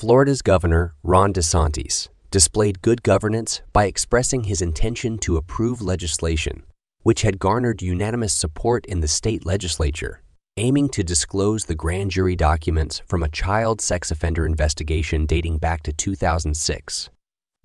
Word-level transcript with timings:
Florida's 0.00 0.40
Governor 0.40 0.94
Ron 1.02 1.30
DeSantis 1.30 2.08
displayed 2.30 2.80
good 2.80 3.02
governance 3.02 3.60
by 3.74 3.84
expressing 3.84 4.44
his 4.44 4.62
intention 4.62 5.18
to 5.18 5.36
approve 5.36 5.82
legislation, 5.82 6.62
which 7.02 7.20
had 7.20 7.38
garnered 7.38 7.82
unanimous 7.82 8.32
support 8.32 8.86
in 8.86 9.00
the 9.00 9.06
state 9.06 9.44
legislature, 9.44 10.22
aiming 10.56 10.88
to 10.88 11.04
disclose 11.04 11.66
the 11.66 11.74
grand 11.74 12.12
jury 12.12 12.34
documents 12.34 13.02
from 13.06 13.22
a 13.22 13.28
child 13.28 13.82
sex 13.82 14.10
offender 14.10 14.46
investigation 14.46 15.26
dating 15.26 15.58
back 15.58 15.82
to 15.82 15.92
2006. 15.92 17.10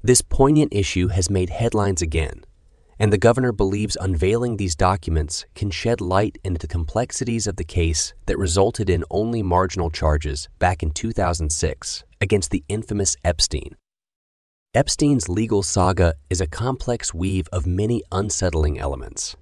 This 0.03 0.21
poignant 0.21 0.73
issue 0.73 1.07
has 1.07 1.29
made 1.29 1.51
headlines 1.51 2.01
again, 2.01 2.43
and 2.99 3.13
the 3.13 3.17
governor 3.17 3.53
believes 3.53 3.95
unveiling 4.01 4.57
these 4.57 4.75
documents 4.75 5.45
can 5.55 5.71
shed 5.71 6.01
light 6.01 6.37
into 6.43 6.59
the 6.59 6.67
complexities 6.67 7.47
of 7.47 7.55
the 7.55 7.63
case 7.63 8.13
that 8.25 8.37
resulted 8.37 8.89
in 8.89 9.05
only 9.09 9.41
marginal 9.41 9.89
charges 9.89 10.49
back 10.59 10.83
in 10.83 10.91
2006 10.91 12.03
against 12.25 12.49
the 12.49 12.63
infamous 12.67 13.15
Epstein. 13.23 13.75
Epstein's 14.73 15.29
legal 15.29 15.61
saga 15.61 16.15
is 16.27 16.41
a 16.41 16.47
complex 16.47 17.13
weave 17.13 17.47
of 17.53 17.67
many 17.67 18.01
unsettling 18.11 18.79
elements. 18.79 19.35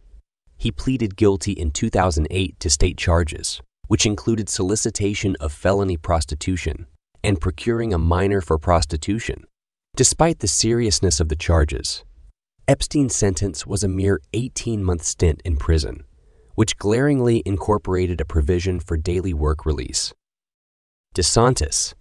He 0.58 0.70
pleaded 0.70 1.16
guilty 1.16 1.54
in 1.54 1.72
2008 1.72 2.59
to 2.59 2.70
state 2.70 2.98
charges, 2.98 3.62
which 3.88 4.06
included 4.06 4.50
solicitation 4.50 5.38
of 5.40 5.54
felony 5.54 5.96
prostitution 5.96 6.86
and 7.23 7.40
procuring 7.40 7.94
a 7.94 7.98
minor 7.98 8.42
for 8.42 8.58
prostitution. 8.58 9.45
Despite 9.95 10.40
the 10.40 10.48
seriousness 10.50 11.22
of 11.22 11.30
the 11.30 11.38
charges, 11.38 12.04
Epstein's 12.68 13.16
sentence 13.16 13.66
was 13.66 13.84
a 13.84 13.88
mere 14.02 14.20
18 14.34 14.84
month 14.84 15.04
stint 15.04 15.42
in 15.45 15.56
prison, 15.56 16.04
which 16.56 16.78
glaringly 16.78 17.42
incorporated 17.45 18.20
a 18.20 18.26
provision 18.26 18.81
for 18.81 18.98
daily 18.98 19.34
work 19.34 19.66
release. 19.66 20.14
DeSantis, 21.16 21.94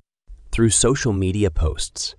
through 0.53 0.69
social 0.69 1.15
media 1.15 1.51
posts, 1.51 2.15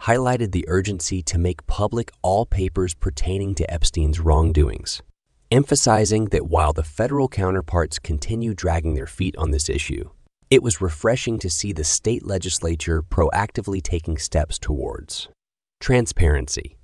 highlighted 0.00 0.52
the 0.52 0.64
urgency 0.66 1.22
to 1.22 1.38
make 1.38 1.66
public 1.66 2.10
all 2.22 2.46
papers 2.46 2.94
pertaining 2.94 3.54
to 3.54 3.70
Epstein's 3.70 4.18
wrongdoings, 4.18 5.02
emphasizing 5.50 6.24
that 6.26 6.46
while 6.46 6.72
the 6.72 6.82
federal 6.82 7.28
counterparts 7.28 7.98
continue 7.98 8.54
dragging 8.54 8.94
their 8.94 9.06
feet 9.06 9.36
on 9.36 9.50
this 9.50 9.68
issue, 9.68 10.08
it 10.48 10.62
was 10.62 10.80
refreshing 10.80 11.38
to 11.38 11.50
see 11.50 11.72
the 11.72 11.84
state 11.84 12.24
legislature 12.24 13.02
proactively 13.02 13.82
taking 13.82 14.16
steps 14.16 14.58
towards 14.58 15.28
transparency. 15.78 16.78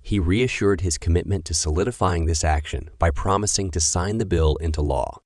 He 0.00 0.20
reassured 0.20 0.82
his 0.82 0.98
commitment 0.98 1.44
to 1.46 1.54
solidifying 1.54 2.26
this 2.26 2.44
action 2.44 2.90
by 2.98 3.10
promising 3.10 3.72
to 3.72 3.80
sign 3.80 4.18
the 4.18 4.24
bill 4.24 4.56
into 4.56 4.82
law. 4.82 5.18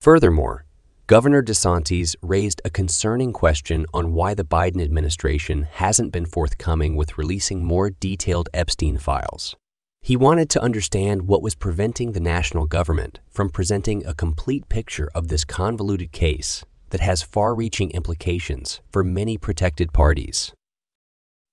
Furthermore, 0.00 0.64
Governor 1.12 1.42
DeSantis 1.42 2.16
raised 2.22 2.62
a 2.64 2.70
concerning 2.70 3.34
question 3.34 3.84
on 3.92 4.14
why 4.14 4.32
the 4.32 4.46
Biden 4.46 4.82
administration 4.82 5.68
hasn't 5.70 6.10
been 6.10 6.24
forthcoming 6.24 6.96
with 6.96 7.18
releasing 7.18 7.62
more 7.62 7.90
detailed 7.90 8.48
Epstein 8.54 8.96
files. 8.96 9.54
He 10.00 10.16
wanted 10.16 10.48
to 10.48 10.62
understand 10.62 11.28
what 11.28 11.42
was 11.42 11.54
preventing 11.54 12.12
the 12.12 12.20
national 12.20 12.64
government 12.64 13.20
from 13.28 13.50
presenting 13.50 14.06
a 14.06 14.14
complete 14.14 14.70
picture 14.70 15.10
of 15.14 15.28
this 15.28 15.44
convoluted 15.44 16.12
case 16.12 16.64
that 16.88 17.02
has 17.02 17.20
far 17.20 17.54
reaching 17.54 17.90
implications 17.90 18.80
for 18.90 19.04
many 19.04 19.36
protected 19.36 19.92
parties. 19.92 20.54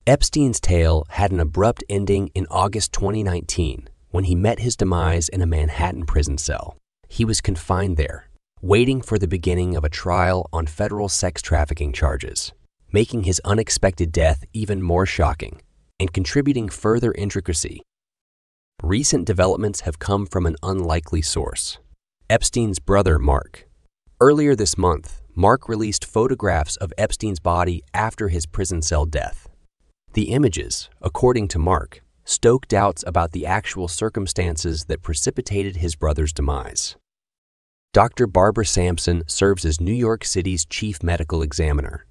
Epstein's 0.07 0.61
tale 0.61 1.05
had 1.09 1.33
an 1.33 1.41
abrupt 1.41 1.83
ending 1.89 2.31
in 2.33 2.47
August 2.49 2.93
2019 2.93 3.89
when 4.11 4.23
he 4.23 4.35
met 4.35 4.59
his 4.59 4.77
demise 4.77 5.27
in 5.27 5.41
a 5.41 5.45
Manhattan 5.45 6.05
prison 6.05 6.37
cell. 6.37 6.77
He 7.09 7.25
was 7.25 7.41
confined 7.41 7.97
there, 7.97 8.28
waiting 8.61 9.01
for 9.01 9.17
the 9.17 9.27
beginning 9.27 9.77
of 9.77 9.85
a 9.85 9.89
trial 9.89 10.49
on 10.51 10.65
federal 10.65 11.07
sex 11.07 11.41
trafficking 11.41 11.93
charges, 11.93 12.51
making 12.91 13.23
his 13.23 13.39
unexpected 13.45 14.11
death 14.11 14.43
even 14.51 14.81
more 14.81 15.05
shocking 15.05 15.61
and 15.97 16.11
contributing 16.11 16.67
further 16.67 17.13
intricacy. 17.13 17.81
Recent 18.83 19.25
developments 19.25 19.81
have 19.81 19.99
come 19.99 20.25
from 20.25 20.45
an 20.45 20.57
unlikely 20.61 21.21
source 21.21 21.79
Epstein's 22.29 22.79
brother, 22.79 23.17
Mark. 23.17 23.67
Earlier 24.19 24.55
this 24.55 24.77
month, 24.77 25.21
Mark 25.33 25.69
released 25.69 26.03
photographs 26.03 26.75
of 26.75 26.93
Epstein's 26.97 27.39
body 27.39 27.81
after 27.93 28.27
his 28.27 28.45
prison 28.45 28.81
cell 28.81 29.05
death. 29.05 29.47
The 30.13 30.31
images, 30.31 30.89
according 31.01 31.47
to 31.49 31.59
Mark, 31.59 32.03
stoke 32.25 32.67
doubts 32.67 33.05
about 33.07 33.31
the 33.31 33.45
actual 33.45 33.87
circumstances 33.87 34.85
that 34.85 35.01
precipitated 35.01 35.77
his 35.77 35.95
brother's 35.95 36.33
demise. 36.33 36.97
Dr. 37.91 38.27
Barbara 38.27 38.67
Sampson 38.67 39.23
serves 39.25 39.65
as 39.65 39.81
New 39.81 39.93
York 39.93 40.23
City's 40.23 40.63
chief 40.63 41.01
medical 41.01 41.41
examiner, 41.41 42.05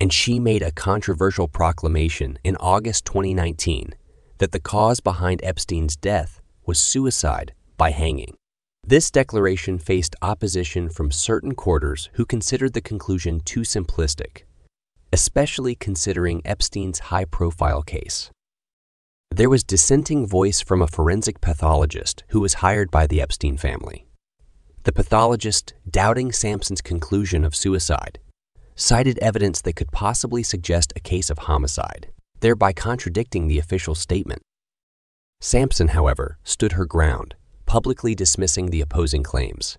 and 0.00 0.12
she 0.12 0.38
made 0.38 0.62
a 0.62 0.70
controversial 0.70 1.48
proclamation 1.48 2.38
in 2.44 2.56
August 2.58 3.04
2019 3.06 3.96
that 4.38 4.52
the 4.52 4.60
cause 4.60 5.00
behind 5.00 5.40
Epstein's 5.42 5.96
death 5.96 6.40
was 6.66 6.78
suicide 6.78 7.52
by 7.76 7.90
hanging. 7.90 8.36
This 8.86 9.10
declaration 9.10 9.80
faced 9.80 10.14
opposition 10.22 10.88
from 10.88 11.10
certain 11.10 11.56
quarters 11.56 12.10
who 12.12 12.24
considered 12.24 12.72
the 12.72 12.80
conclusion 12.80 13.40
too 13.40 13.62
simplistic, 13.62 14.42
especially 15.12 15.74
considering 15.74 16.42
Epstein's 16.44 17.10
high 17.10 17.24
profile 17.24 17.82
case. 17.82 18.30
There 19.32 19.50
was 19.50 19.64
dissenting 19.64 20.28
voice 20.28 20.60
from 20.60 20.80
a 20.80 20.86
forensic 20.86 21.40
pathologist 21.40 22.22
who 22.28 22.40
was 22.40 22.54
hired 22.54 22.92
by 22.92 23.08
the 23.08 23.20
Epstein 23.20 23.56
family. 23.56 24.06
The 24.84 24.92
pathologist, 24.92 25.74
doubting 25.90 26.32
Sampson's 26.32 26.80
conclusion 26.80 27.44
of 27.44 27.56
suicide, 27.56 28.18
cited 28.76 29.18
evidence 29.18 29.60
that 29.62 29.76
could 29.76 29.90
possibly 29.92 30.42
suggest 30.42 30.92
a 30.94 31.00
case 31.00 31.30
of 31.30 31.38
homicide, 31.38 32.12
thereby 32.40 32.72
contradicting 32.72 33.48
the 33.48 33.58
official 33.58 33.94
statement. 33.94 34.42
Sampson, 35.40 35.88
however, 35.88 36.38
stood 36.44 36.72
her 36.72 36.86
ground 36.86 37.34
publicly 37.66 38.14
dismissing 38.14 38.70
the 38.70 38.80
opposing 38.80 39.22
claims, 39.22 39.78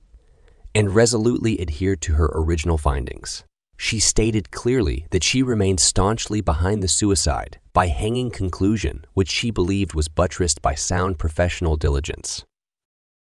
and 0.73 0.95
resolutely 0.95 1.61
adhered 1.61 2.01
to 2.01 2.13
her 2.13 2.29
original 2.33 2.77
findings. 2.77 3.43
She 3.77 3.99
stated 3.99 4.51
clearly 4.51 5.05
that 5.11 5.23
she 5.23 5.43
remained 5.43 5.79
staunchly 5.79 6.41
behind 6.41 6.81
the 6.81 6.87
suicide 6.87 7.59
by 7.73 7.87
hanging 7.87 8.31
conclusion, 8.31 9.05
which 9.13 9.29
she 9.29 9.51
believed 9.51 9.93
was 9.93 10.07
buttressed 10.07 10.61
by 10.61 10.75
sound 10.75 11.19
professional 11.19 11.75
diligence. 11.75 12.45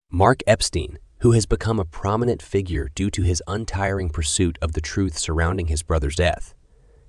Mark 0.10 0.42
Epstein, 0.48 0.98
who 1.22 1.34
has 1.34 1.46
become 1.46 1.80
a 1.80 1.86
prominent 1.86 2.42
figure 2.42 2.90
due 2.96 3.12
to 3.12 3.22
his 3.22 3.44
untiring 3.48 4.10
pursuit 4.10 4.58
of 4.62 4.74
the 4.74 4.82
truth 4.82 5.18
surrounding 5.18 5.68
his 5.68 5.84
brother's 5.84 6.16
death, 6.16 6.56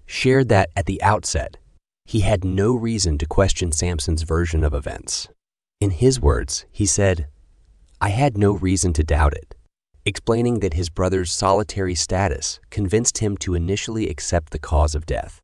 shared 0.05 0.50
that 0.50 0.71
at 0.77 0.84
the 0.84 1.03
outset, 1.03 1.56
he 2.05 2.21
had 2.21 2.45
no 2.45 2.75
reason 2.75 3.17
to 3.17 3.25
question 3.25 3.72
Sampson's 3.72 4.22
version 4.22 4.65
of 4.65 4.75
events. 4.75 5.28
In 5.81 5.91
his 5.91 6.21
words, 6.21 6.67
he 6.71 6.84
said, 6.84 7.27
I 8.03 8.11
had 8.11 8.37
no 8.37 8.53
reason 8.53 8.93
to 8.95 9.05
doubt 9.05 9.33
it, 9.33 9.55
explaining 10.05 10.61
that 10.61 10.75
his 10.75 10.91
brother's 10.91 11.33
solitary 11.33 11.95
status 11.95 12.61
convinced 12.69 13.19
him 13.19 13.39
to 13.39 13.55
initially 13.55 14.09
accept 14.09 14.51
the 14.51 14.59
cause 14.59 14.95
of 14.95 15.06
death. 15.06 15.41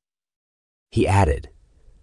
He 0.91 1.07
added, 1.07 1.49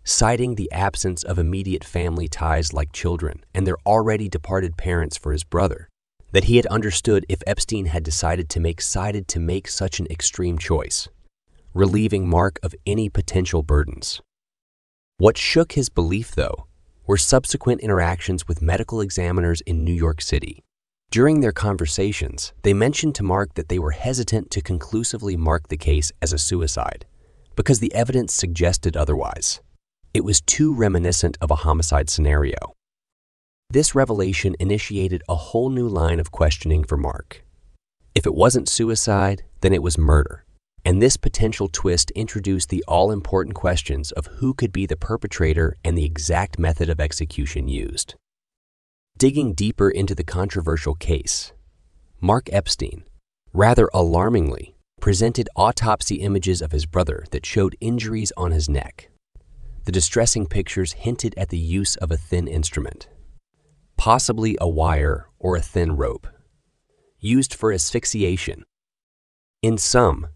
citing 0.04 0.56
the 0.56 0.72
absence 0.72 1.22
of 1.22 1.38
immediate 1.38 1.84
family 1.84 2.28
ties 2.28 2.74
like 2.74 2.92
children 2.92 3.44
and 3.54 3.68
their 3.68 3.78
already 3.86 4.30
departed 4.30 4.78
parents 4.78 5.16
for 5.16 5.32
his 5.32 5.44
brother, 5.44 5.90
that 6.36 6.44
he 6.44 6.58
had 6.58 6.66
understood 6.66 7.26
if 7.30 7.42
Epstein 7.48 7.86
had 7.86 8.04
decided 8.04 8.50
to 8.50 8.60
make 8.60 8.82
sided 8.82 9.26
to 9.26 9.40
make 9.40 9.70
such 9.70 10.02
an 10.02 10.08
extreme 10.10 10.58
choice, 10.58 11.08
relieving 11.74 12.28
Mark 12.28 12.60
of 12.62 12.76
any 12.86 13.08
potential 13.08 13.64
burdens. 13.64 14.22
What 15.18 15.38
shook 15.38 15.72
his 15.72 15.88
belief, 15.88 16.36
though, 16.36 16.68
were 17.08 17.16
subsequent 17.16 17.80
interactions 17.80 18.50
with 18.50 18.62
medical 18.62 19.00
examiners 19.00 19.62
in 19.62 19.86
New 19.86 19.94
York 19.94 20.22
City. 20.22 20.62
During 21.10 21.40
their 21.40 21.54
conversations, 21.54 22.52
they 22.64 22.74
mentioned 22.74 23.16
to 23.16 23.24
Mark 23.24 23.54
that 23.54 23.70
they 23.70 23.80
were 23.80 23.92
hesitant 23.92 24.52
to 24.52 24.62
conclusively 24.62 25.38
mark 25.38 25.70
the 25.70 25.78
case 25.78 26.12
as 26.22 26.34
a 26.34 26.38
suicide 26.38 27.06
because 27.56 27.80
the 27.80 27.94
evidence 27.94 28.34
suggested 28.34 28.98
otherwise. 28.98 29.62
It 30.14 30.26
was 30.26 30.42
too 30.42 30.74
reminiscent 30.76 31.38
of 31.40 31.50
a 31.50 31.62
homicide 31.64 32.10
scenario. 32.10 32.58
This 33.70 33.96
revelation 33.96 34.56
initiated 34.60 35.24
a 35.28 35.36
whole 35.36 35.70
new 35.70 35.88
line 35.88 36.20
of 36.20 36.32
questioning 36.32 36.84
for 36.84 36.98
Mark. 36.98 37.44
If 38.14 38.26
it 38.26 38.36
wasn't 38.36 38.70
suicide, 38.70 39.44
then 39.62 39.74
it 39.74 39.84
was 39.84 39.98
murder 39.98 40.46
and 40.86 41.02
this 41.02 41.18
potential 41.18 41.68
twist 41.68 42.12
introduced 42.12 42.70
the 42.70 42.84
all 42.88 43.12
important 43.12 43.56
questions 43.56 44.12
of 44.12 44.28
who 44.28 44.54
could 44.54 44.72
be 44.72 44.86
the 44.86 44.96
perpetrator 44.96 45.76
and 45.84 45.98
the 45.98 46.06
exact 46.06 46.60
method 46.60 46.90
of 46.90 47.00
execution 47.00 47.68
used. 47.68 48.14
Digging 49.18 49.54
deeper 49.54 49.90
into 49.90 50.14
the 50.14 50.24
controversial 50.24 50.94
case, 50.94 51.54
Mark 52.22 52.48
Epstein, 52.54 53.04
rather 53.52 53.90
alarmingly, 53.94 54.76
presented 55.02 55.50
autopsy 55.56 56.16
images 56.18 56.62
of 56.62 56.72
his 56.72 56.86
brother 56.86 57.26
that 57.32 57.46
showed 57.46 57.76
injuries 57.82 58.32
on 58.38 58.52
his 58.52 58.70
neck. 58.70 59.10
The 59.86 59.92
distressing 59.92 60.46
pictures 60.46 60.94
hinted 60.94 61.34
at 61.36 61.50
the 61.50 61.58
use 61.58 61.96
of 61.96 62.12
a 62.12 62.18
thin 62.18 62.48
instrument, 62.48 63.08
possibly 63.98 64.58
a 64.60 64.68
wire 64.68 65.28
or 65.40 65.56
a 65.56 65.62
thin 65.62 65.96
rope, 65.96 66.28
used 67.20 67.54
for 67.54 67.72
asphyxiation. 67.72 68.64
In 69.62 69.78
sum, 69.78 70.28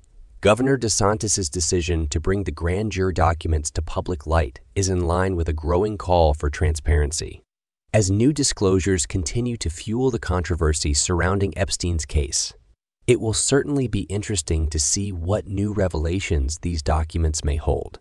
Governor 0.41 0.77
DeSantis' 0.77 1.51
decision 1.51 2.07
to 2.07 2.19
bring 2.19 2.45
the 2.45 2.51
grand 2.51 2.93
jury 2.93 3.13
documents 3.13 3.69
to 3.71 3.81
public 3.81 4.25
light 4.25 4.61
is 4.73 4.87
in 4.87 5.01
line 5.01 5.35
with 5.35 5.49
a 5.49 5.53
growing 5.53 5.97
call 5.97 6.33
for 6.33 6.49
transparency. 6.49 7.43
As 7.93 8.09
new 8.09 8.31
disclosures 8.31 9.05
continue 9.05 9.57
to 9.57 9.69
fuel 9.69 10.11
the 10.11 10.19
controversy 10.19 10.93
surrounding 10.93 11.57
Epstein's 11.57 12.05
case, 12.05 12.53
it 13.05 13.19
will 13.19 13.33
certainly 13.33 13.87
be 13.87 14.01
interesting 14.01 14.67
to 14.67 14.79
see 14.79 15.11
what 15.11 15.47
new 15.47 15.73
revelations 15.73 16.59
these 16.59 16.81
documents 16.81 17.43
may 17.43 17.55
hold. 17.55 17.99